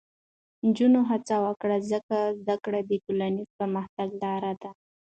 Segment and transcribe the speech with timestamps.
[0.65, 4.69] نجونې هڅه وکړي، ځکه زده کړه د ټولنیز پرمختګ لاره ده.